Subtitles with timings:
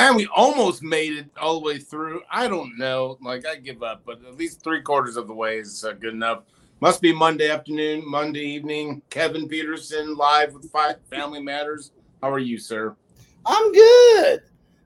[0.00, 2.22] Man, we almost made it all the way through.
[2.30, 3.18] I don't know.
[3.20, 6.14] Like, I give up, but at least three quarters of the way is uh, good
[6.14, 6.44] enough.
[6.80, 9.02] Must be Monday afternoon, Monday evening.
[9.10, 10.72] Kevin Petersen live with
[11.10, 11.92] Family Matters.
[12.22, 12.96] How are you, sir?
[13.44, 14.40] I'm good.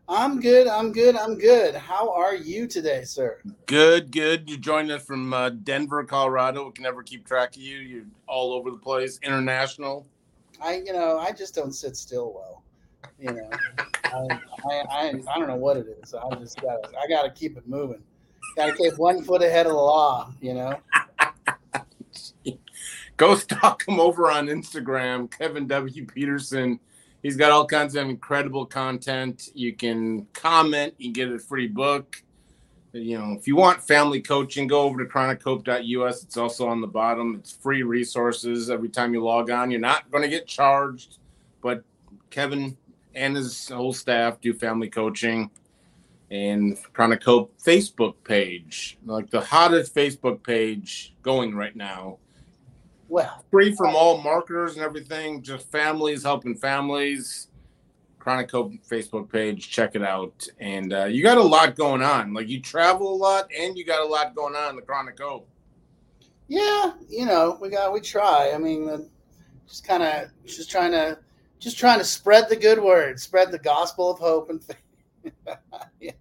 [0.09, 0.67] I'm good.
[0.67, 1.15] I'm good.
[1.15, 1.77] I'm good.
[1.77, 3.39] How are you today, sir?
[3.67, 4.51] Good, good.
[4.51, 6.67] You joined us from uh, Denver, Colorado.
[6.67, 7.77] We can never keep track of you.
[7.77, 10.09] You're all over the place, international.
[10.61, 12.65] I, you know, I just don't sit still well.
[13.17, 13.51] You know,
[14.15, 16.15] I, I, I, don't know what it is.
[16.15, 18.03] I just got, I got to keep it moving.
[18.57, 20.33] Got to keep one foot ahead of the law.
[20.41, 20.81] You know.
[23.17, 26.05] Go stalk him over on Instagram, Kevin W.
[26.07, 26.81] Petersen.
[27.23, 29.51] He's got all kinds of incredible content.
[29.55, 32.23] You can comment, you get a free book.
[32.93, 36.23] You know, if you want family coaching, go over to chronichope.us.
[36.23, 37.37] It's also on the bottom.
[37.37, 39.71] It's free resources every time you log on.
[39.71, 41.19] You're not going to get charged,
[41.61, 41.83] but
[42.31, 42.77] Kevin
[43.15, 45.51] and his whole staff do family coaching
[46.31, 52.19] and Chronic Hope Facebook page, like the hottest Facebook page going right now
[53.09, 57.49] well, free from all marketers and everything, just families helping families.
[58.19, 60.49] Chronic Hope Facebook page, check it out.
[60.59, 62.33] And uh, you got a lot going on.
[62.33, 65.21] Like you travel a lot, and you got a lot going on in the Chronic
[65.21, 65.47] Hope.
[66.49, 68.53] Yeah, you know, we got we try.
[68.55, 69.09] I mean,
[69.69, 71.19] just kind of just trying to
[71.65, 74.77] just trying to spread the good word, spread the gospel of hope and faith.
[76.01, 76.13] yeah.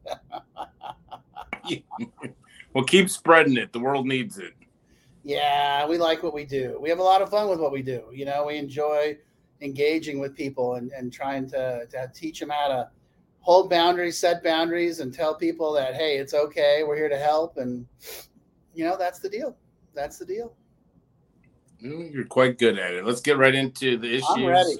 [2.74, 3.72] well, keep spreading it.
[3.72, 4.54] The world needs it
[5.24, 6.78] yeah, we like what we do.
[6.82, 8.04] We have a lot of fun with what we do.
[8.12, 9.18] You know, we enjoy
[9.62, 12.90] engaging with people and, and trying to, to teach them how to
[13.40, 16.84] hold boundaries, set boundaries, and tell people that, hey, it's okay.
[16.86, 17.58] We're here to help.
[17.58, 17.86] And,
[18.74, 19.56] you know, that's the deal.
[19.96, 20.54] That's the deal.
[21.82, 23.06] Mm, you're quite good at it.
[23.06, 24.28] Let's get right into the issues.
[24.30, 24.76] I'm ready.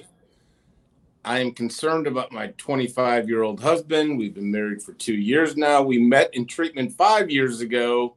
[1.24, 4.18] I am concerned about my 25 year old husband.
[4.18, 5.82] We've been married for two years now.
[5.82, 8.16] We met in treatment five years ago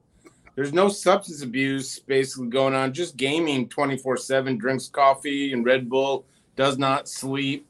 [0.57, 5.87] there's no substance abuse basically going on, just gaming 24 7, drinks coffee and Red
[5.87, 6.25] Bull,
[6.55, 7.67] does not sleep.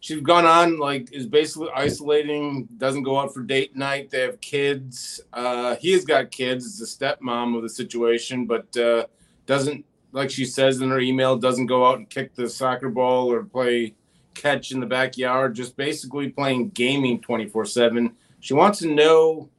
[0.00, 4.08] She's gone on, like, is basically isolating, doesn't go out for date night.
[4.08, 5.20] They have kids.
[5.34, 9.04] Uh, he has got kids, is the stepmom of the situation, but uh,
[9.44, 13.30] doesn't, like she says in her email, doesn't go out and kick the soccer ball
[13.30, 13.94] or play
[14.40, 18.12] catch in the backyard, just basically playing gaming 24 7.
[18.40, 19.50] She wants to know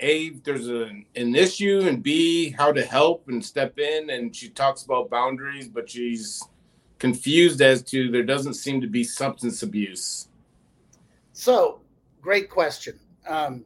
[0.00, 4.48] a there's a, an issue and b how to help and step in and she
[4.48, 6.42] talks about boundaries but she's
[6.98, 10.28] confused as to there doesn't seem to be substance abuse.
[11.32, 11.80] So
[12.20, 12.98] great question.
[13.28, 13.64] Um,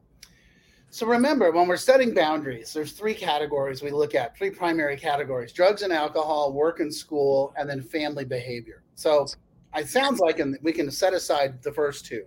[0.91, 5.53] so remember when we're setting boundaries there's three categories we look at three primary categories
[5.53, 8.83] drugs and alcohol work and school and then family behavior.
[8.97, 9.27] So
[9.77, 12.25] it sounds like we can set aside the first two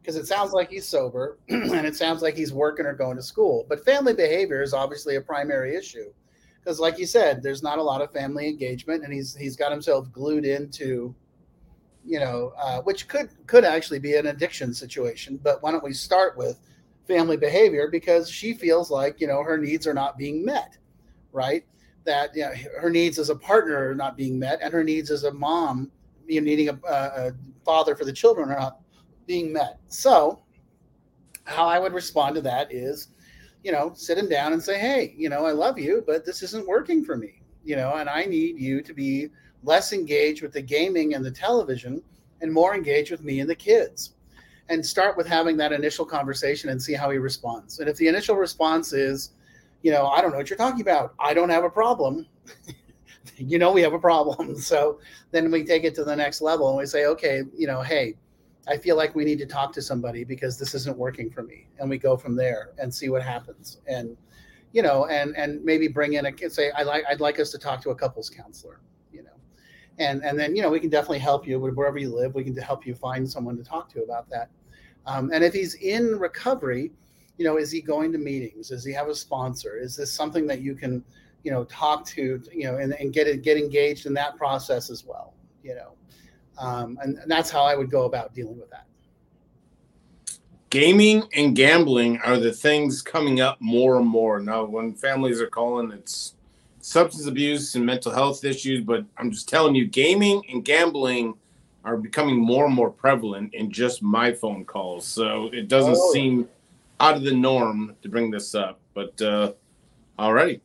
[0.00, 3.22] because it sounds like he's sober and it sounds like he's working or going to
[3.22, 3.66] school.
[3.68, 6.12] But family behavior is obviously a primary issue
[6.62, 9.72] because, like you said, there's not a lot of family engagement, and he's he's got
[9.72, 11.14] himself glued into,
[12.04, 15.38] you know, uh, which could could actually be an addiction situation.
[15.42, 16.58] But why don't we start with
[17.06, 20.76] family behavior because she feels like you know her needs are not being met,
[21.32, 21.64] right?
[22.04, 25.10] That you know, her needs as a partner are not being met, and her needs
[25.10, 25.90] as a mom,
[26.26, 27.32] you know, needing a, a
[27.64, 28.80] father for the children are not
[29.26, 29.78] being met.
[29.88, 30.42] So,
[31.44, 33.08] how I would respond to that is,
[33.64, 36.42] you know, sit him down and say, hey, you know, I love you, but this
[36.42, 39.28] isn't working for me, you know, and I need you to be
[39.62, 42.02] less engaged with the gaming and the television
[42.40, 44.14] and more engaged with me and the kids.
[44.68, 47.80] And start with having that initial conversation and see how he responds.
[47.80, 49.32] And if the initial response is,
[49.82, 52.26] you know, I don't know what you're talking about, I don't have a problem.
[53.40, 54.56] you know, we have a problem.
[54.60, 55.00] So
[55.30, 58.14] then we take it to the next level and we say, okay, you know, hey,
[58.68, 61.66] I feel like we need to talk to somebody because this isn't working for me.
[61.78, 63.78] And we go from there and see what happens.
[63.86, 64.16] And,
[64.72, 67.50] you know, and, and maybe bring in a, kid say, I like, I'd like us
[67.52, 68.80] to talk to a couples counselor,
[69.12, 69.30] you know,
[69.98, 72.34] and, and then, you know, we can definitely help you wherever you live.
[72.34, 74.50] We can help you find someone to talk to about that.
[75.06, 76.92] Um, and if he's in recovery,
[77.38, 78.68] you know, is he going to meetings?
[78.68, 79.78] Does he have a sponsor?
[79.78, 81.02] Is this something that you can,
[81.42, 85.04] you know, talk to, you know, and, and get get engaged in that process as
[85.04, 85.92] well, you know?
[86.58, 88.86] Um, and, and that's how I would go about dealing with that.
[90.68, 94.64] Gaming and gambling are the things coming up more and more now.
[94.64, 96.34] When families are calling, it's
[96.80, 98.84] substance abuse and mental health issues.
[98.84, 101.34] But I'm just telling you, gaming and gambling
[101.84, 105.06] are becoming more and more prevalent in just my phone calls.
[105.06, 106.12] So it doesn't oh.
[106.12, 106.48] seem
[107.00, 108.78] out of the norm to bring this up.
[108.94, 109.54] But uh,
[110.18, 110.60] alrighty.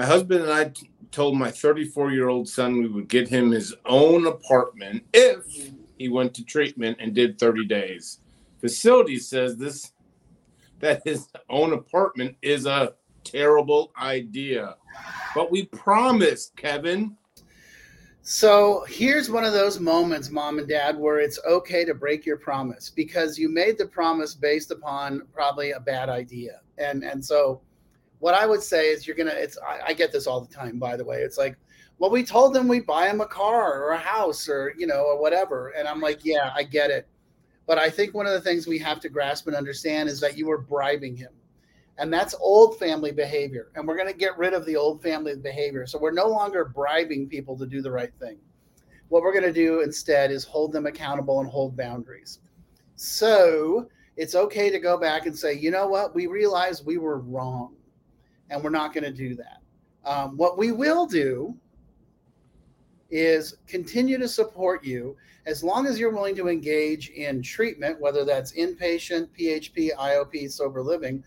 [0.00, 0.72] My husband and I
[1.10, 5.44] told my 34 year old son we would get him his own apartment if
[5.98, 8.20] he went to treatment and did 30 days.
[8.62, 9.92] Facility says this
[10.78, 12.94] that his own apartment is a
[13.24, 14.74] terrible idea.
[15.34, 17.14] But we promised, Kevin.
[18.22, 22.38] So here's one of those moments, mom and dad, where it's okay to break your
[22.38, 26.62] promise because you made the promise based upon probably a bad idea.
[26.78, 27.60] And and so
[28.20, 30.78] what I would say is you're gonna it's I, I get this all the time,
[30.78, 31.22] by the way.
[31.22, 31.56] It's like,
[31.98, 35.04] well, we told them we buy them a car or a house or you know,
[35.04, 35.70] or whatever.
[35.70, 37.08] And I'm like, yeah, I get it.
[37.66, 40.36] But I think one of the things we have to grasp and understand is that
[40.36, 41.32] you were bribing him.
[41.98, 43.68] And that's old family behavior.
[43.74, 45.86] And we're to get rid of the old family behavior.
[45.86, 48.38] So we're no longer bribing people to do the right thing.
[49.08, 52.38] What we're to do instead is hold them accountable and hold boundaries.
[52.96, 56.14] So it's okay to go back and say, you know what?
[56.14, 57.74] We realized we were wrong
[58.50, 59.62] and we're not going to do that.
[60.04, 61.56] Um, what we will do
[63.10, 65.16] is continue to support you
[65.46, 70.82] as long as you're willing to engage in treatment, whether that's inpatient, PHP, IOP, sober
[70.82, 71.24] living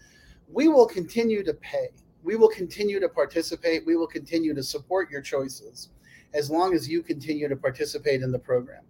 [0.53, 1.89] we will continue to pay.
[2.23, 3.85] We will continue to participate.
[3.85, 5.89] We will continue to support your choices
[6.33, 8.83] as long as you continue to participate in the program.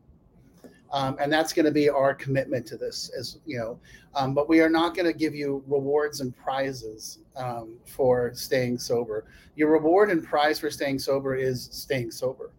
[0.93, 3.79] Um, and that's going to be our commitment to this as you know
[4.13, 8.77] um, but we are not going to give you rewards and prizes um, for staying
[8.77, 9.25] sober
[9.55, 12.51] your reward and prize for staying sober is staying sober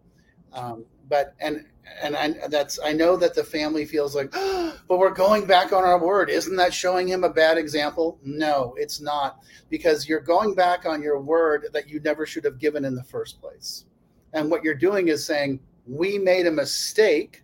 [0.52, 1.64] um, but and
[2.02, 5.72] and I, that's I know that the family feels like, oh, but we're going back
[5.72, 6.30] on our word.
[6.30, 8.18] Isn't that showing him a bad example?
[8.22, 9.40] No, it's not,
[9.70, 13.04] because you're going back on your word that you never should have given in the
[13.04, 13.84] first place.
[14.32, 17.42] And what you're doing is saying we made a mistake,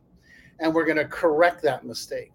[0.61, 2.33] and we're going to correct that mistake.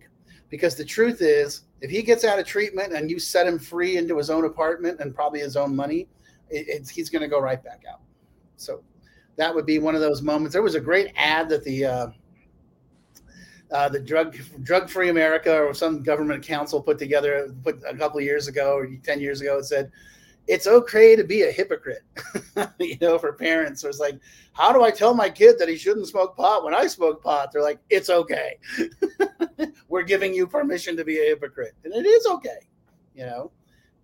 [0.50, 3.98] Because the truth is, if he gets out of treatment and you set him free
[3.98, 6.08] into his own apartment and probably his own money,
[6.50, 8.02] it, he's going to go right back out.
[8.58, 8.84] So
[9.38, 10.54] that would be one of those moments.
[10.54, 12.08] There was a great ad that the uh,
[13.72, 18.22] uh, the drug drug free America or some government council put together put a couple
[18.22, 19.58] years ago or ten years ago.
[19.58, 19.92] It said
[20.48, 22.04] it's okay to be a hypocrite,
[22.80, 23.82] you know, for parents.
[23.82, 24.20] So it's like,
[24.54, 27.52] how do I tell my kid that he shouldn't smoke pot when I smoke pot?
[27.52, 28.58] They're like, it's okay.
[29.90, 32.68] We're giving you permission to be a hypocrite, and it is okay,
[33.16, 33.52] you know,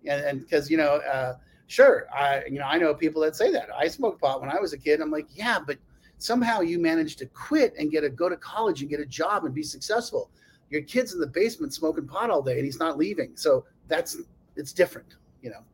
[0.06, 0.96] and because you know.
[0.96, 1.34] Uh,
[1.68, 4.60] sure i you know i know people that say that i smoked pot when i
[4.60, 5.78] was a kid i'm like yeah but
[6.18, 9.46] somehow you managed to quit and get a go to college and get a job
[9.46, 10.30] and be successful
[10.68, 14.18] your kid's in the basement smoking pot all day and he's not leaving so that's
[14.54, 15.64] it's different you know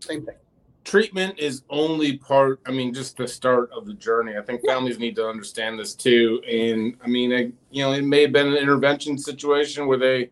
[0.00, 0.34] same thing
[0.82, 4.98] treatment is only part i mean just the start of the journey i think families
[4.98, 8.46] need to understand this too and i mean I, you know it may have been
[8.46, 10.30] an intervention situation where they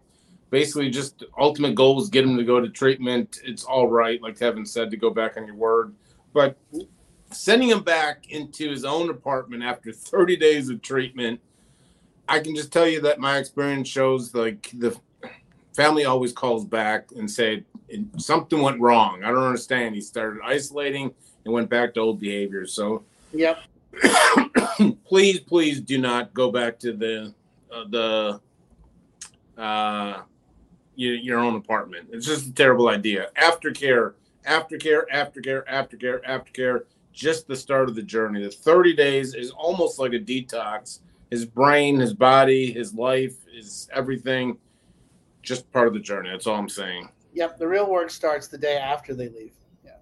[0.51, 3.41] basically just ultimate goal was get him to go to treatment.
[3.45, 5.95] It's all right, like Kevin said, to go back on your word.
[6.33, 6.57] But
[7.31, 11.41] sending him back into his own apartment after 30 days of treatment,
[12.29, 14.99] I can just tell you that my experience shows like the
[15.79, 17.63] family always calls back and say
[18.17, 19.23] something went wrong.
[19.23, 19.95] I don't understand.
[19.95, 22.73] He started isolating and went back to old behaviors.
[22.73, 23.61] So, yep.
[25.07, 27.33] please, please do not go back to the
[27.73, 28.41] uh, the
[29.57, 30.23] uh,
[30.97, 32.09] your, your own apartment.
[32.11, 33.31] It's just a terrible idea.
[33.41, 36.81] Aftercare, aftercare, aftercare, aftercare, aftercare.
[37.13, 38.43] Just the start of the journey.
[38.43, 41.01] The 30 days is almost like a detox.
[41.31, 44.59] His brain, his body, his life, his everything,
[45.49, 46.29] just part of the journey.
[46.31, 47.09] That's all I'm saying.
[47.33, 49.55] Yep, the real work starts the day after they leave.
[49.85, 49.93] Yeah.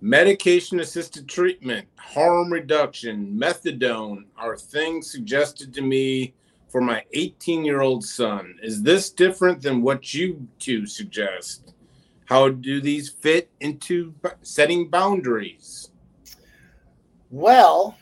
[0.00, 6.34] Medication assisted treatment, harm reduction, methadone are things suggested to me
[6.68, 8.56] for my 18 year old son.
[8.62, 11.74] Is this different than what you two suggest?
[12.26, 15.90] How do these fit into setting boundaries?
[17.30, 17.96] Well,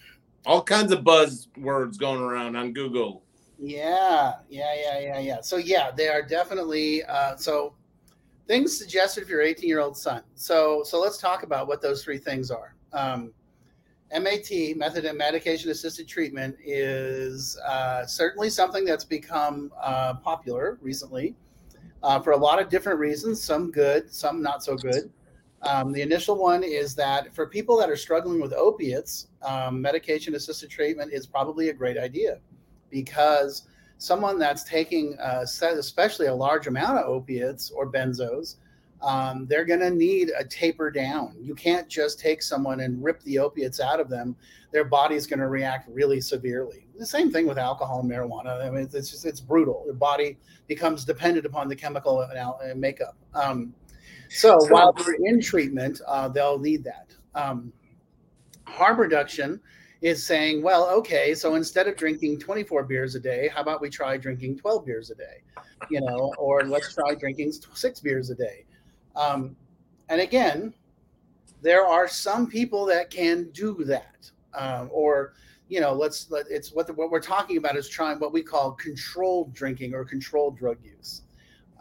[0.45, 3.23] all kinds of buzzwords going around on Google.
[3.59, 5.41] Yeah, yeah, yeah, yeah, yeah.
[5.41, 7.75] So, yeah, they are definitely uh, so
[8.47, 10.23] things suggested for your 18 year old son.
[10.35, 12.75] So, so let's talk about what those three things are.
[12.93, 13.33] Um,
[14.11, 21.35] MAT, method and medication assisted treatment, is uh, certainly something that's become uh, popular recently
[22.03, 25.11] uh, for a lot of different reasons, some good, some not so good.
[25.63, 30.37] Um, the initial one is that for people that are struggling with opiates, um, medication
[30.37, 32.39] assisted treatment is probably a great idea
[32.91, 33.65] because
[33.99, 38.57] someone that's taking, uh, especially a large amount of opiates or benzos,
[39.01, 41.37] um, they're going to need a taper down.
[41.41, 44.37] You can't just take someone and rip the opiates out of them.
[44.73, 46.87] Their body's going to react really severely.
[46.99, 48.65] The same thing with alcohol and marijuana.
[48.67, 49.83] I mean, it's just it's brutal.
[49.87, 53.17] Your body becomes dependent upon the chemical and makeup.
[53.35, 53.73] Um,
[54.31, 57.15] so while they're in treatment, uh, they'll need that.
[57.35, 57.73] Um,
[58.67, 59.61] harm reduction
[60.01, 63.91] is saying, well, okay, so instead of drinking 24 beers a day, how about we
[63.91, 65.43] try drinking 12 beers a day?
[65.91, 68.65] You know, or let's try drinking six beers a day.
[69.17, 69.57] Um,
[70.09, 70.73] and again,
[71.63, 74.31] there are some people that can do that.
[74.55, 75.35] Um, or,
[75.69, 78.43] you know, let's let it's what the, what we're talking about is trying what we
[78.43, 81.23] call controlled drinking or controlled drug use.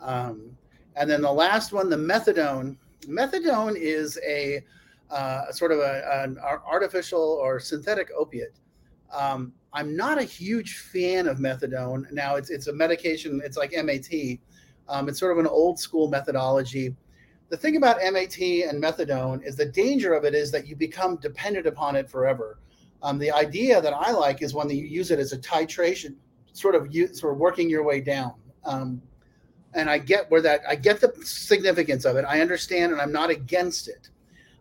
[0.01, 0.57] Um,
[0.95, 2.77] and then the last one, the methadone.
[3.07, 4.63] Methadone is a
[5.09, 8.55] uh, sort of a, an artificial or synthetic opiate.
[9.11, 12.11] Um, I'm not a huge fan of methadone.
[12.11, 13.41] Now it's it's a medication.
[13.43, 14.39] It's like MAT.
[14.89, 16.95] Um, it's sort of an old school methodology.
[17.49, 21.17] The thing about MAT and methadone is the danger of it is that you become
[21.17, 22.59] dependent upon it forever.
[23.01, 26.15] Um, the idea that I like is when you use it as a titration,
[26.51, 28.33] sort of you, sort of working your way down.
[28.65, 29.01] Um,
[29.73, 32.25] and I get where that I get the significance of it.
[32.27, 34.09] I understand, and I'm not against it.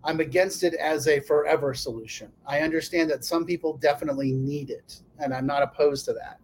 [0.06, 2.30] I'm against it as a forever solution.
[2.46, 6.38] I understand that some people definitely need it, and I'm not opposed to that.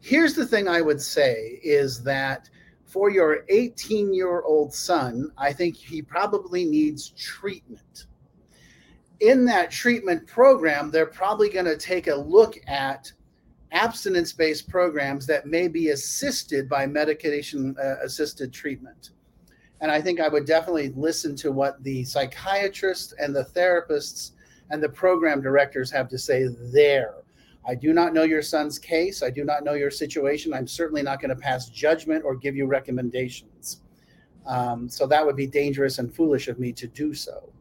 [0.00, 2.48] Here's the thing I would say is that
[2.86, 8.06] for your 18 year old son, I think he probably needs treatment.
[9.20, 13.12] In that treatment program, they're probably going to take a look at
[13.72, 19.10] abstinence based programs that may be assisted by medication uh, assisted treatment.
[19.80, 24.32] And I think I would definitely listen to what the psychiatrists and the therapists
[24.70, 27.14] and the program directors have to say there.
[27.66, 29.22] I do not know your son's case.
[29.22, 30.54] I do not know your situation.
[30.54, 33.82] I'm certainly not going to pass judgment or give you recommendations.
[34.46, 37.52] Um, so that would be dangerous and foolish of me to do so.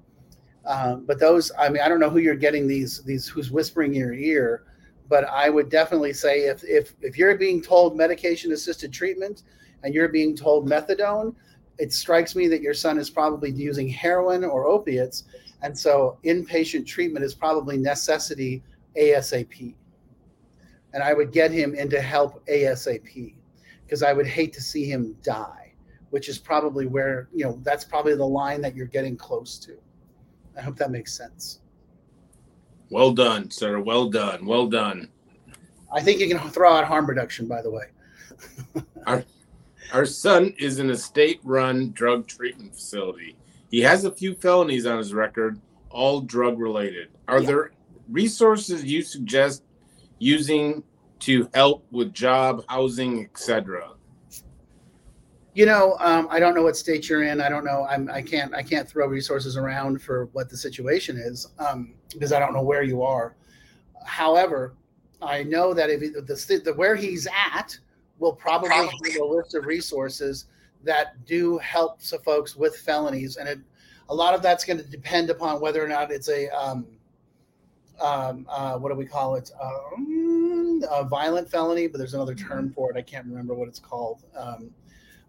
[0.66, 3.94] Um, but those, I mean, I don't know who you're getting these, these who's whispering
[3.94, 4.64] in your ear,
[5.10, 9.44] but I would definitely say if if if you're being told medication assisted treatment
[9.84, 11.36] and you're being told methadone,
[11.80, 15.24] it strikes me that your son is probably using heroin or opiates,
[15.62, 18.62] and so inpatient treatment is probably necessity
[18.98, 19.76] ASAP.
[20.94, 23.34] And I would get him into help ASAP
[23.86, 25.74] because I would hate to see him die,
[26.10, 29.78] which is probably where, you know, that's probably the line that you're getting close to.
[30.58, 31.60] I hope that makes sense.
[32.92, 33.80] Well done, sir.
[33.80, 34.46] Well done.
[34.46, 35.10] Well done.
[35.92, 37.86] I think you can throw out harm reduction, by the way.
[39.06, 39.24] our,
[39.94, 43.36] our son is in a state run drug treatment facility.
[43.70, 47.10] He has a few felonies on his record, all drug related.
[47.28, 47.48] Are yeah.
[47.48, 47.72] there
[48.10, 49.64] resources you suggest
[50.18, 50.84] using
[51.20, 53.92] to help with job, housing, etc.?
[55.54, 57.42] You know, um, I don't know what state you're in.
[57.42, 57.86] I don't know.
[57.90, 58.54] I'm, I can't.
[58.54, 62.62] I can't throw resources around for what the situation is um, because I don't know
[62.62, 63.36] where you are.
[64.06, 64.76] However,
[65.22, 67.78] I know that if the, the where he's at
[68.20, 70.46] will probably, have a list of resources
[70.84, 73.60] that do help some folks with felonies, and it,
[74.10, 76.88] a lot of that's going to depend upon whether or not it's a um,
[78.02, 79.52] um, uh, what do we call it?
[79.62, 82.74] Um, a violent felony, but there's another term mm-hmm.
[82.74, 82.98] for it.
[82.98, 84.24] I can't remember what it's called.
[84.36, 84.72] Um,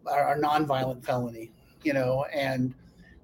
[0.06, 1.50] are, nonviolent felony,
[1.82, 2.74] you know, and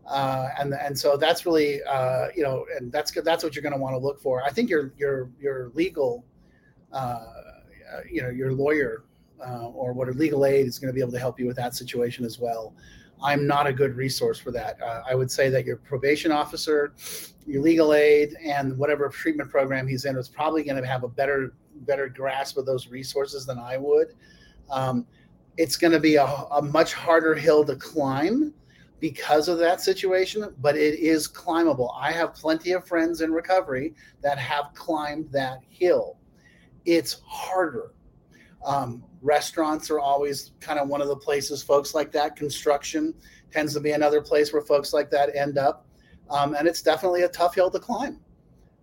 [0.06, 3.72] uh, and and so that's really uh, you know, and that's that's what you're going
[3.72, 4.42] to want to look for.
[4.42, 6.24] I think your your your legal,
[6.92, 7.24] uh,
[8.10, 9.04] you know, your lawyer
[9.44, 11.56] uh, or what a legal aid is going to be able to help you with
[11.56, 12.74] that situation as well.
[13.22, 14.80] I'm not a good resource for that.
[14.82, 16.92] Uh, I would say that your probation officer,
[17.46, 21.08] your legal aid, and whatever treatment program he's in is probably going to have a
[21.08, 24.14] better better grasp of those resources than I would.
[24.70, 25.06] Um,
[25.56, 28.52] it's going to be a, a much harder hill to climb
[28.98, 31.94] because of that situation, but it is climbable.
[31.98, 36.18] I have plenty of friends in recovery that have climbed that hill.
[36.86, 37.92] It's harder.
[38.64, 42.36] Um, restaurants are always kind of one of the places folks like that.
[42.36, 43.14] Construction
[43.50, 45.86] tends to be another place where folks like that end up,
[46.30, 48.20] um, and it's definitely a tough hill to climb.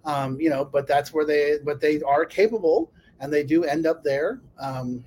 [0.06, 3.86] Um, you know, but that's where they, but they are capable, and they do end
[3.86, 4.42] up there.
[4.60, 5.04] Um,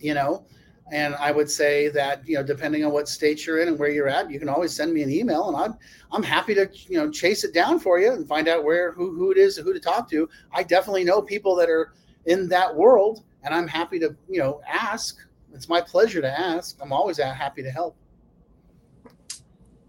[0.00, 0.44] you know
[0.92, 3.90] and i would say that you know depending on what state you're in and where
[3.90, 5.76] you're at you can always send me an email and i'm
[6.12, 9.14] i'm happy to you know chase it down for you and find out where who,
[9.14, 11.92] who it is and who to talk to i definitely know people that are
[12.26, 15.18] in that world and i'm happy to you know ask.
[15.54, 16.76] It's my pleasure to ask.
[16.82, 17.96] I'm always happy to help.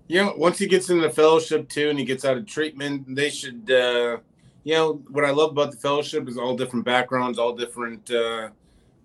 [0.08, 3.14] You know once he gets into the fellowship too and he gets out of treatment
[3.14, 4.18] they should uh
[4.64, 8.50] you know what i love about the fellowship is all different backgrounds all different uh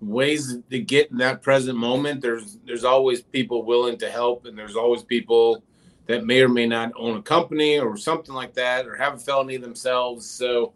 [0.03, 2.21] ways to get in that present moment.
[2.21, 5.63] There's there's always people willing to help and there's always people
[6.07, 9.19] that may or may not own a company or something like that or have a
[9.19, 10.29] felony themselves.
[10.29, 10.73] So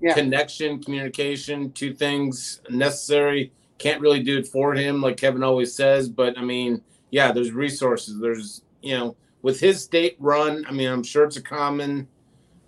[0.00, 0.14] yeah.
[0.14, 6.08] connection communication two things necessary can't really do it for him like kevin always says
[6.08, 10.88] but i mean yeah there's resources there's you know with his state run i mean
[10.88, 12.06] i'm sure it's a common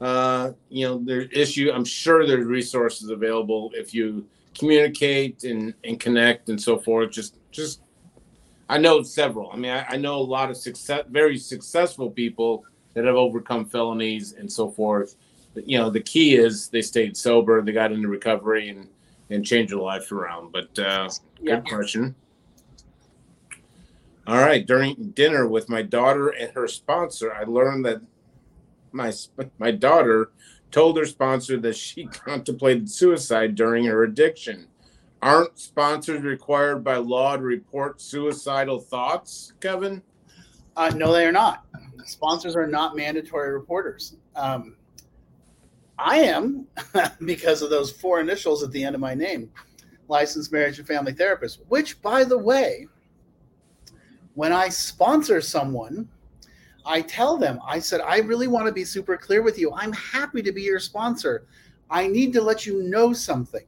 [0.00, 1.71] uh, you know, there's issue.
[1.73, 4.26] I'm sure there's resources available if you
[4.59, 7.11] communicate and, and connect and so forth.
[7.11, 7.83] Just, just,
[8.69, 9.50] I know several.
[9.52, 12.64] I mean, I, I know a lot of success, very successful people
[12.95, 15.17] that have overcome felonies and so forth.
[15.54, 18.88] You know, the key is they stayed sober, they got into recovery and,
[19.30, 20.52] and changed their life around.
[20.52, 21.09] But uh,
[21.40, 21.57] yeah.
[21.57, 22.14] good question.
[24.26, 24.64] All right.
[24.64, 28.00] During dinner with my daughter and her sponsor, I learned that
[28.92, 29.12] my
[29.59, 30.30] my daughter
[30.71, 34.66] told her sponsor that she contemplated suicide during her addiction.
[35.23, 40.02] Aren't sponsors required by law to report suicidal thoughts, Kevin?
[40.76, 41.66] Uh, no, they are not.
[42.07, 44.16] Sponsors are not mandatory reporters.
[44.35, 44.76] Um,
[46.00, 46.66] I am
[47.25, 49.50] because of those four initials at the end of my name,
[50.09, 52.88] licensed marriage and family therapist, which, by the way,
[54.35, 56.09] when I sponsor someone,
[56.87, 59.73] I tell them, I said, I really want to be super clear with you.
[59.75, 61.47] I'm happy to be your sponsor.
[61.90, 63.64] I need to let you know something.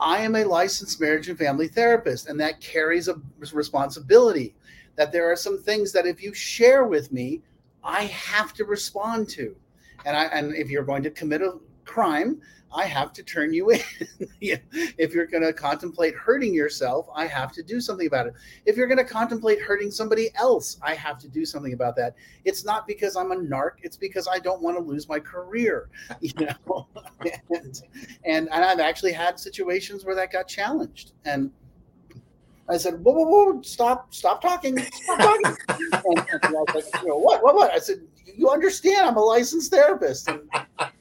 [0.00, 3.20] I am a licensed marriage and family therapist, and that carries a
[3.52, 4.54] responsibility
[4.96, 7.42] that there are some things that if you share with me,
[7.82, 9.54] I have to respond to.
[10.04, 12.40] And I and if you're going to commit a crime,
[12.74, 13.80] I have to turn you in.
[14.40, 18.34] if you're going to contemplate hurting yourself, I have to do something about it.
[18.66, 22.16] If you're going to contemplate hurting somebody else, I have to do something about that.
[22.44, 25.88] It's not because I'm a narc, it's because I don't want to lose my career,
[26.20, 26.88] you know.
[27.50, 27.82] and,
[28.24, 31.12] and, I've actually had situations where that got challenged.
[31.24, 31.52] And
[32.68, 35.56] I said, whoa, whoa, whoa, stop, stop talking, stop talking.
[35.68, 37.70] and I was like, you know, what, what, what?
[37.70, 38.00] I said,
[38.36, 40.28] you understand I'm a licensed therapist.
[40.28, 40.40] And,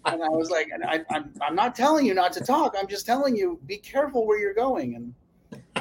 [0.06, 2.76] and I was like, I, am I'm, I'm not telling you not to talk.
[2.78, 4.96] I'm just telling you, be careful where you're going.
[4.96, 5.14] And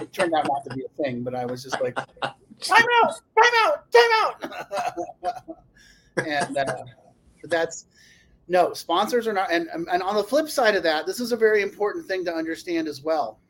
[0.01, 3.15] it turned out not to be a thing, but I was just like, time out,
[3.37, 5.57] time out, time out.
[6.27, 6.85] and uh,
[7.45, 7.87] that's,
[8.49, 9.51] no, sponsors are not.
[9.53, 12.35] And, and on the flip side of that, this is a very important thing to
[12.35, 13.41] understand as well.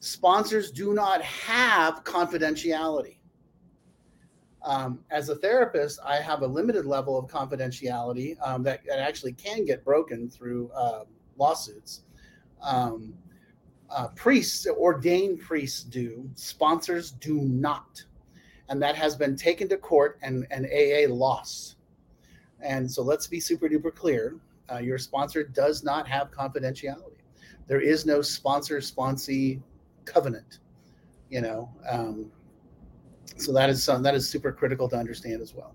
[0.00, 3.15] Sponsors do not have confidentiality
[4.66, 9.32] um, as a therapist, I have a limited level of confidentiality um, that, that, actually
[9.32, 11.04] can get broken through uh,
[11.38, 12.02] lawsuits.
[12.60, 13.14] Um,
[13.88, 18.04] uh, priests, ordained priests do, sponsors do not.
[18.68, 21.76] And that has been taken to court and, and AA lost.
[22.60, 24.34] And so let's be super duper clear
[24.72, 27.22] uh, your sponsor does not have confidentiality.
[27.68, 29.60] There is no sponsor sponsee
[30.04, 30.58] covenant.
[31.30, 32.32] You know, um,
[33.36, 35.74] so that is um, that is super critical to understand as well.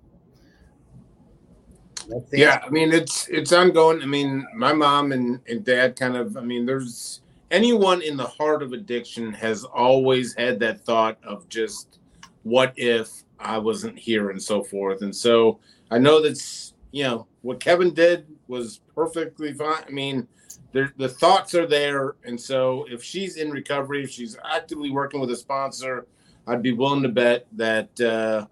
[2.32, 4.02] Yeah, I mean it's it's ongoing.
[4.02, 6.36] I mean, my mom and, and dad kind of.
[6.38, 11.48] I mean, there's anyone in the heart of addiction has always had that thought of
[11.50, 12.00] just
[12.44, 15.02] what if I wasn't here and so forth.
[15.02, 15.60] And so
[15.90, 19.84] I know that's you know what Kevin did was perfectly fine.
[19.88, 20.28] I mean,
[20.74, 25.32] the thoughts are there, and so if she's in recovery, if she's actively working with
[25.32, 26.08] a sponsor
[26.48, 28.46] I'd be willing to bet that uh,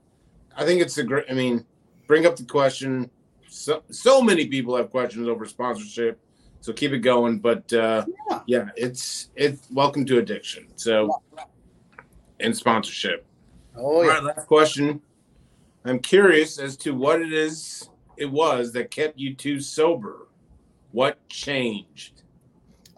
[0.56, 1.26] I think it's a great.
[1.30, 1.66] I mean,
[2.08, 3.10] bring up the question.
[3.48, 6.20] So so many people have questions over sponsorship,
[6.62, 7.40] so keep it going.
[7.40, 8.42] But uh, yeah.
[8.46, 10.68] yeah, it's it's welcome to addiction.
[10.76, 11.22] So
[12.40, 13.26] and sponsorship.
[13.76, 14.10] Oh yeah.
[14.10, 15.02] All right, last question.
[15.86, 20.28] I'm curious as to what it is it was that kept you two sober.
[20.92, 22.24] What changed?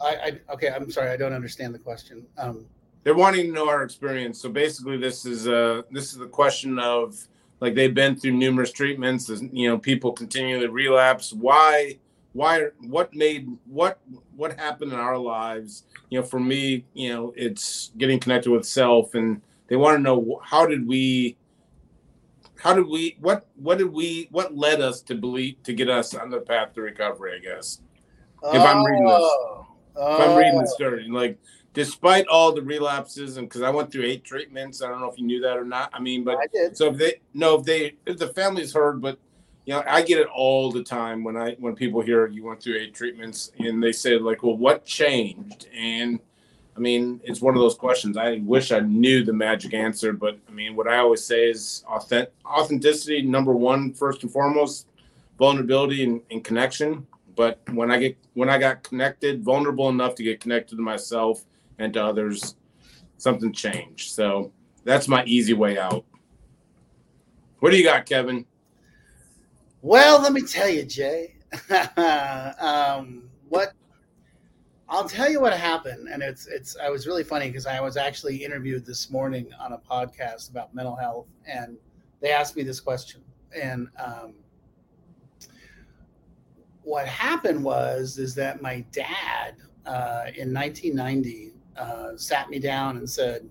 [0.01, 0.69] I, I okay.
[0.69, 1.09] I'm sorry.
[1.09, 2.25] I don't understand the question.
[2.37, 2.65] Um,
[3.03, 4.41] they're wanting to know our experience.
[4.41, 7.27] So basically, this is a this is the question of
[7.59, 9.29] like they've been through numerous treatments.
[9.29, 11.33] You know, people continue to relapse.
[11.33, 11.99] Why?
[12.33, 12.67] Why?
[12.79, 13.99] What made what
[14.35, 15.83] what happened in our lives?
[16.09, 20.01] You know, for me, you know, it's getting connected with self, and they want to
[20.01, 21.37] know how did we
[22.61, 26.13] how did we what what did we what led us to believe to get us
[26.13, 27.81] on the path to recovery i guess
[28.43, 31.39] if oh, i'm reading this oh, if i'm reading this story like
[31.73, 34.81] despite all the relapses and because I went through eight treatments.
[34.81, 35.89] I don't know if you knew that or not.
[35.93, 39.17] I mean, but I so if they no, if they if the family's heard, but
[39.65, 42.61] you know, I get it all the time when I when people hear you went
[42.61, 45.67] through eight treatments and they say like, well, what changed?
[45.75, 46.19] And
[46.75, 48.17] I mean, it's one of those questions.
[48.17, 51.83] I wish I knew the magic answer, but I mean, what I always say is
[51.87, 54.87] authentic, authenticity, number one, first and foremost,
[55.37, 57.05] vulnerability and, and connection.
[57.35, 61.45] But when I get when I got connected, vulnerable enough to get connected to myself,
[61.81, 62.55] and to others,
[63.17, 64.11] something changed.
[64.11, 64.51] So
[64.83, 66.05] that's my easy way out.
[67.59, 68.45] What do you got, Kevin?
[69.81, 71.35] Well, let me tell you, Jay.
[72.57, 73.73] um, what
[74.89, 76.77] I'll tell you what happened, and it's it's.
[76.77, 80.73] I was really funny because I was actually interviewed this morning on a podcast about
[80.75, 81.77] mental health, and
[82.19, 83.21] they asked me this question,
[83.59, 84.33] and um,
[86.83, 93.09] what happened was is that my dad uh, in 1990 uh, sat me down and
[93.09, 93.47] said,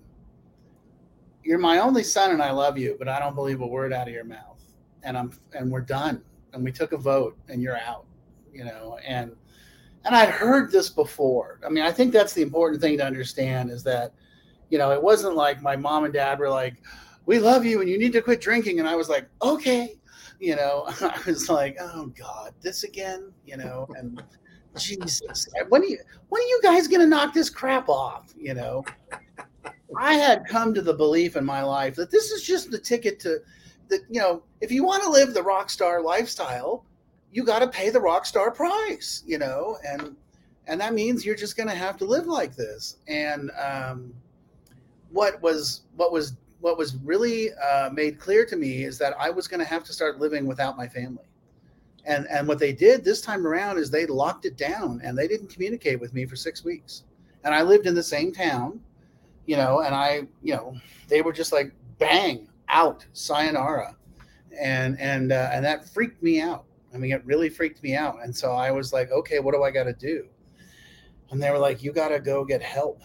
[1.43, 4.07] "You're my only son, and I love you, but I don't believe a word out
[4.07, 4.61] of your mouth,
[5.03, 8.05] and I'm and we're done." And we took a vote, and you're out,
[8.53, 8.97] you know.
[9.05, 9.31] And
[10.05, 11.59] and I'd heard this before.
[11.65, 14.13] I mean, I think that's the important thing to understand is that,
[14.69, 16.75] you know, it wasn't like my mom and dad were like,
[17.25, 19.95] "We love you, and you need to quit drinking," and I was like, "Okay."
[20.39, 24.21] You know, I was like, "Oh God, this again," you know, and
[24.77, 28.33] Jesus, when are you when are you guys gonna knock this crap off?
[28.37, 28.85] You know,
[29.97, 33.19] I had come to the belief in my life that this is just the ticket
[33.21, 33.39] to
[33.89, 34.01] that.
[34.09, 36.85] You know, if you want to live the rock star lifestyle,
[37.31, 39.23] you got to pay the rock star price.
[39.25, 40.15] You know, and
[40.67, 42.97] and that means you're just gonna have to live like this.
[43.07, 44.13] And um,
[45.09, 49.31] what was what was what was really uh, made clear to me is that I
[49.31, 51.25] was going to have to start living without my family
[52.05, 55.27] and and what they did this time around is they locked it down and they
[55.27, 57.03] didn't communicate with me for six weeks.
[57.43, 58.79] And i lived in the same town
[59.45, 60.75] you know and i you know
[61.07, 63.95] they were just like bang out sayonara.
[64.59, 66.65] And and uh, and that freaked me out.
[66.93, 68.17] I mean it really freaked me out.
[68.23, 70.27] And so i was like okay what do i got to do?
[71.29, 73.01] And they were like you got to go get help.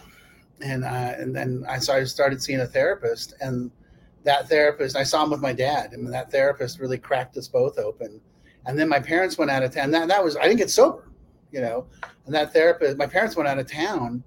[0.61, 3.71] And uh, and then i started started seeing a therapist and
[4.25, 7.79] that therapist i saw him with my dad and that therapist really cracked us both
[7.79, 8.21] open
[8.67, 9.91] and then my parents went out of town.
[9.93, 11.09] That, that was, I didn't get sober,
[11.53, 11.87] you know.
[12.27, 14.23] And that therapist, my parents went out of town.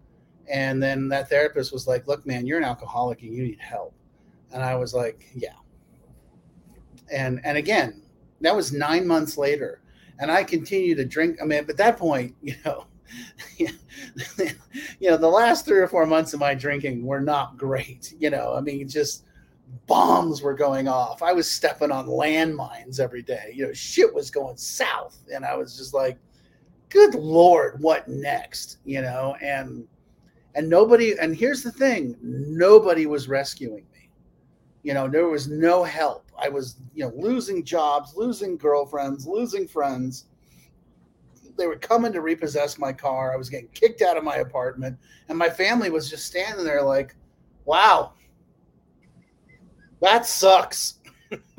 [0.50, 3.94] And then that therapist was like, look, man, you're an alcoholic and you need help.
[4.52, 5.54] And I was like, yeah.
[7.12, 8.02] And, and again,
[8.42, 9.82] that was nine months later.
[10.20, 11.38] And I continued to drink.
[11.42, 12.86] I mean, at that point, you know,
[13.58, 13.68] you
[15.02, 18.14] know, the last three or four months of my drinking were not great.
[18.20, 19.26] You know, I mean, just
[19.88, 21.22] bombs were going off.
[21.22, 23.52] I was stepping on landmines every day.
[23.54, 25.18] You know, shit was going south.
[25.34, 26.18] And I was just like,
[26.90, 28.78] good Lord, what next?
[28.86, 29.88] You know, and
[30.56, 34.10] and nobody and here's the thing, nobody was rescuing me.
[34.84, 36.32] You know, there was no help.
[36.38, 40.26] I was, you know, losing jobs, losing girlfriends, losing friends.
[41.58, 43.34] They were coming to repossess my car.
[43.34, 44.98] I was getting kicked out of my apartment.
[45.28, 47.16] And my family was just standing there like,
[47.66, 48.14] wow,
[50.02, 50.96] that sucks.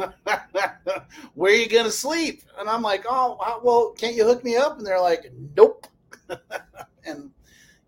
[1.35, 2.43] Where are you going to sleep?
[2.59, 4.79] And I'm like, oh, well, can't you hook me up?
[4.79, 5.87] And they're like, nope.
[7.05, 7.31] and,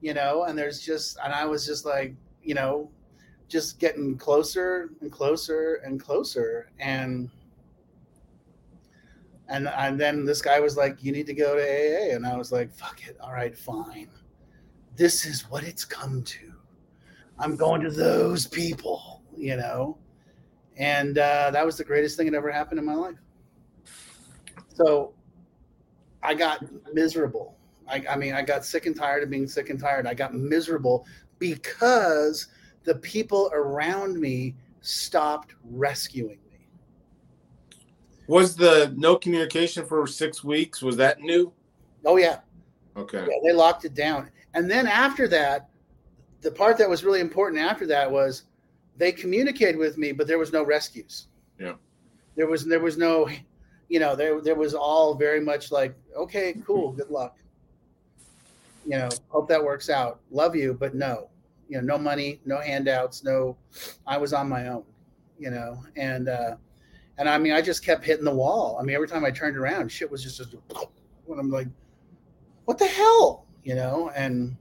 [0.01, 2.91] you know, and there's just, and I was just like, you know,
[3.49, 6.71] just getting closer and closer and closer.
[6.79, 7.31] And,
[9.49, 12.15] and, and then this guy was like, you need to go to AA.
[12.15, 13.17] And I was like, fuck it.
[13.21, 14.09] All right, fine.
[14.97, 16.53] This is what it's come to.
[17.38, 19.99] I'm going to those people, you know?
[20.83, 23.14] And uh, that was the greatest thing that ever happened in my life.
[24.75, 25.14] So
[26.25, 27.57] I got miserable.
[27.88, 30.09] I, I, mean, I got sick and tired of being sick and tired.
[30.09, 31.07] I got miserable
[31.38, 32.49] because
[32.83, 36.66] the people around me stopped rescuing me.
[38.27, 40.83] Was the no communication for six weeks?
[40.83, 41.53] Was that new?
[42.05, 42.40] Oh yeah.
[42.97, 43.21] Okay.
[43.21, 45.68] Yeah, they locked it down, and then after that,
[46.40, 48.45] the part that was really important after that was
[48.96, 51.28] they communicated with me, but there was no rescues.
[51.59, 51.74] Yeah.
[52.37, 53.28] There was there was no,
[53.88, 57.37] you know, there there was all very much like, okay, cool, good luck.
[58.85, 60.20] You know, hope that works out.
[60.31, 61.28] Love you, but no.
[61.68, 63.57] You know, no money, no handouts, no
[64.07, 64.85] I was on my own,
[65.38, 66.57] you know, and uh
[67.18, 68.78] and I mean I just kept hitting the wall.
[68.81, 70.55] I mean, every time I turned around, shit was just just
[71.24, 71.68] when I'm like,
[72.64, 73.46] what the hell?
[73.62, 74.57] You know, and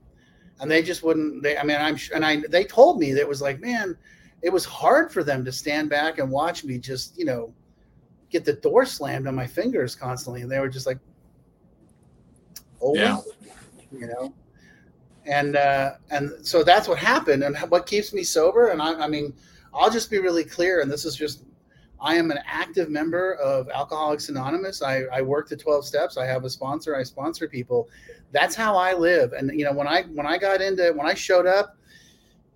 [0.62, 3.28] and they just wouldn't they i mean i'm and i they told me that it
[3.28, 3.96] was like man
[4.42, 7.54] it was hard for them to stand back and watch me just, you know,
[8.28, 10.42] get the door slammed on my fingers constantly.
[10.42, 10.98] And they were just like,
[12.80, 13.18] oh, yeah.
[13.92, 14.34] you know,
[15.26, 17.44] and, uh, and so that's what happened.
[17.44, 18.68] And what keeps me sober.
[18.68, 19.32] And I, I mean,
[19.72, 20.80] I'll just be really clear.
[20.80, 21.44] And this is just,
[22.00, 24.82] I am an active member of Alcoholics Anonymous.
[24.82, 26.16] I, I work the 12 steps.
[26.16, 26.96] I have a sponsor.
[26.96, 27.88] I sponsor people.
[28.32, 29.34] That's how I live.
[29.34, 31.76] And, you know, when I, when I got into, when I showed up,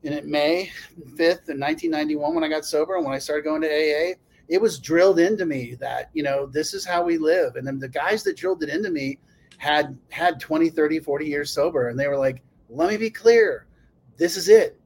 [0.07, 3.69] in May 5th in 1991 when I got sober and when I started going to
[3.69, 4.15] AA,
[4.49, 7.57] it was drilled into me that, you know, this is how we live.
[7.57, 9.19] And then the guys that drilled it into me
[9.59, 13.67] had had 20, 30, 40 years sober and they were like, "Let me be clear.
[14.17, 14.79] This is it.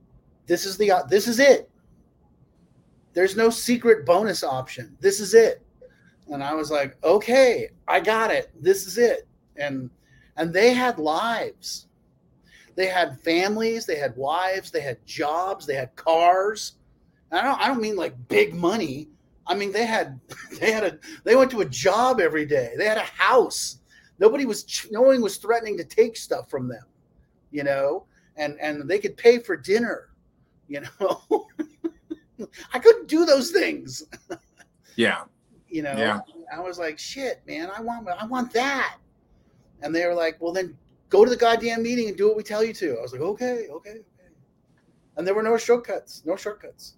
[0.46, 1.68] This is the this is it.
[3.12, 4.96] There's no secret bonus option.
[5.00, 5.62] This is it."
[6.28, 8.50] And I was like, "Okay, I got it.
[8.61, 9.90] This is it." And
[10.37, 11.88] and they had lives
[12.76, 16.72] they had families, they had wives, they had jobs, they had cars.
[17.30, 19.09] And I don't I don't mean like big money.
[19.46, 20.20] I mean they had
[20.61, 22.72] they had a they went to a job every day.
[22.76, 23.78] They had a house.
[24.18, 26.85] nobody was no one was threatening to take stuff from them,
[27.50, 28.06] you know,
[28.37, 30.09] and and they could pay for dinner,
[30.68, 31.46] you know.
[32.72, 34.04] I couldn't do those things.
[34.96, 35.24] Yeah.
[35.68, 36.20] you know, Yeah.
[36.52, 38.96] I was like, shit, man, I want I want that.
[39.83, 40.76] And they were like, well, then
[41.11, 42.96] go to the goddamn meeting and do what we tell you to.
[42.99, 44.01] I was like, okay, okay, okay.
[45.16, 46.94] And there were no shortcuts, no shortcuts.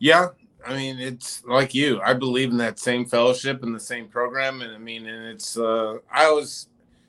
[0.00, 0.28] Yeah,
[0.66, 2.00] I mean, it's like you.
[2.00, 5.56] I believe in that same fellowship and the same program, and I mean, and it's.
[5.56, 6.68] uh I always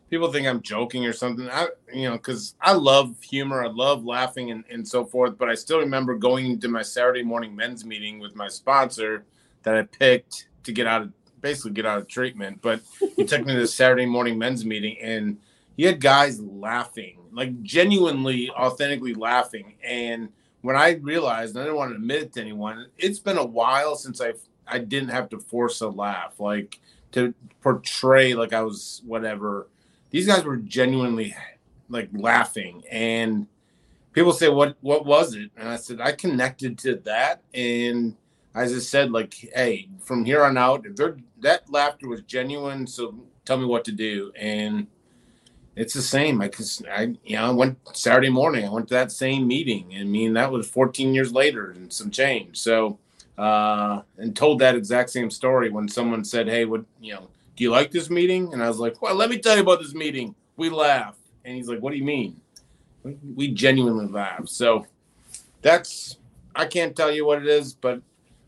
[0.10, 1.50] people think I'm joking or something.
[1.50, 5.38] I, you know, because I love humor, I love laughing and and so forth.
[5.38, 9.26] But I still remember going to my Saturday morning men's meeting with my sponsor
[9.64, 12.62] that I picked to get out of basically get out of treatment.
[12.62, 12.82] But
[13.16, 15.38] he took me to the Saturday morning men's meeting, and
[15.76, 20.30] he had guys laughing, like genuinely, authentically laughing, and
[20.62, 23.96] when I realized, I didn't want to admit it to anyone, it's been a while
[23.96, 24.34] since I
[24.68, 26.80] I didn't have to force a laugh, like
[27.12, 29.68] to portray like I was whatever.
[30.10, 31.36] These guys were genuinely
[31.90, 33.48] like laughing, and
[34.14, 38.16] people say, "What what was it?" And I said, "I connected to that," and
[38.56, 40.96] I just said, like, "Hey, from here on out, if
[41.42, 43.14] that laughter was genuine, so
[43.46, 44.88] tell me what to do." And
[45.76, 46.42] it's the same.
[46.42, 46.50] I
[46.92, 48.66] I you know I went Saturday morning.
[48.66, 49.94] I went to that same meeting.
[50.00, 52.58] I mean that was 14 years later and some change.
[52.58, 52.98] So
[53.38, 57.28] uh, and told that exact same story when someone said, "Hey, what you know?
[57.56, 59.82] Do you like this meeting?" And I was like, "Well, let me tell you about
[59.82, 60.36] this meeting.
[60.56, 62.40] We laugh." And he's like, "What do you mean?"
[63.36, 64.48] We genuinely laugh.
[64.48, 64.86] So
[65.62, 66.18] that's
[66.56, 68.02] I can't tell you what it is, but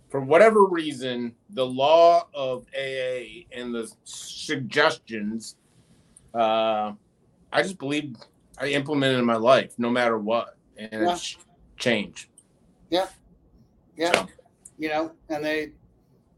[0.10, 5.58] for whatever reason, the law of AA and the suggestions.
[6.34, 6.94] Uh,
[7.52, 8.16] I just believe
[8.58, 11.14] I implement it in my life, no matter what, and Yeah.
[11.14, 11.38] it's
[11.78, 12.28] changed.
[12.90, 13.08] Yeah.
[13.96, 14.12] Yeah.
[14.14, 14.28] So,
[14.78, 15.72] You know, and they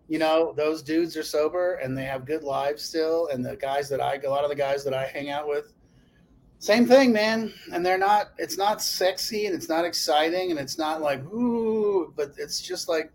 [0.07, 3.27] you know, those dudes are sober and they have good lives still.
[3.27, 5.73] And the guys that I a lot of the guys that I hang out with,
[6.57, 7.53] same thing, man.
[7.71, 12.11] And they're not it's not sexy and it's not exciting and it's not like ooh,
[12.15, 13.11] but it's just like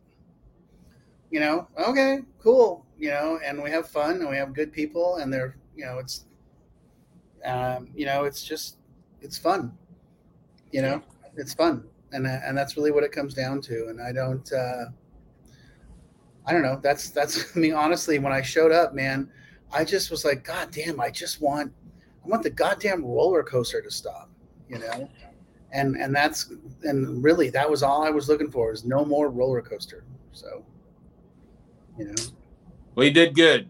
[1.31, 5.17] you know, okay, cool, you know, and we have fun and we have good people
[5.17, 6.27] and they're you know, it's
[7.45, 8.77] um, you know, it's just
[9.21, 9.73] it's fun.
[10.73, 11.03] You know,
[11.37, 11.85] it's fun.
[12.13, 13.89] And uh, and that's really what it comes down to.
[13.89, 14.87] And I don't uh
[16.47, 16.79] I don't know.
[16.83, 19.31] That's that's I mean honestly when I showed up, man,
[19.73, 21.73] I just was like god damn, I just want
[22.25, 24.31] I want the goddamn roller coaster to stop,
[24.69, 25.09] you know?
[25.73, 26.53] And and that's
[26.83, 30.05] and really that was all I was looking for is no more roller coaster.
[30.33, 30.65] So,
[31.99, 32.15] you know.
[32.95, 33.69] well, you did good.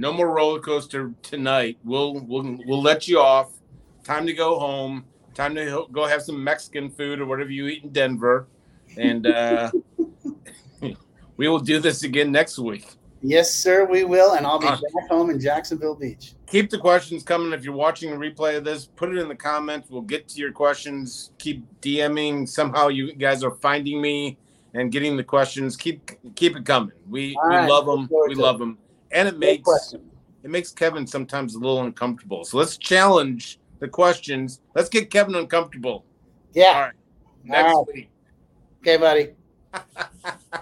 [0.00, 1.76] No more roller coaster tonight.
[1.84, 3.52] We'll we'll we'll let you off.
[4.02, 5.04] Time to go home.
[5.34, 8.46] Time to go have some Mexican food or whatever you eat in Denver,
[8.96, 9.70] and uh,
[11.36, 12.88] we will do this again next week.
[13.22, 14.32] Yes, sir, we will.
[14.32, 14.76] And I'll be Uh.
[14.76, 16.32] back home in Jacksonville Beach.
[16.46, 17.52] keep the questions coming.
[17.52, 19.90] If you're watching a replay of this, put it in the comments.
[19.90, 21.30] We'll get to your questions.
[21.38, 22.48] Keep DMing.
[22.48, 24.38] Somehow you guys are finding me
[24.72, 25.76] and getting the questions.
[25.76, 26.92] Keep keep it coming.
[27.10, 27.68] We All we right.
[27.68, 28.08] love them.
[28.28, 28.78] We love them,
[29.12, 29.94] and it makes
[30.42, 32.44] it makes Kevin sometimes a little uncomfortable.
[32.44, 34.60] So let's challenge the questions.
[34.74, 36.04] Let's get Kevin uncomfortable.
[36.54, 36.66] Yeah.
[36.66, 36.92] All right.
[37.44, 38.08] Next All week.
[38.80, 39.30] Okay, buddy.